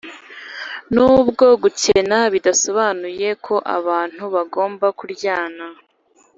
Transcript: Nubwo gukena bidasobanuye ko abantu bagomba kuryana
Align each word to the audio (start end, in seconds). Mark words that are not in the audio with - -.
Nubwo 0.93 1.45
gukena 1.63 2.17
bidasobanuye 2.33 3.29
ko 3.45 3.55
abantu 3.77 4.23
bagomba 4.35 4.85
kuryana 4.99 5.65